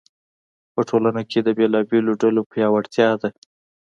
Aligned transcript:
په 0.73 0.81
ټولنه 0.89 1.21
کې 1.29 1.39
د 1.43 1.47
بېلابېلو 1.57 2.11
ډلو 2.21 2.41
پیاوړتیا 2.51 3.09
ده. 3.21 3.29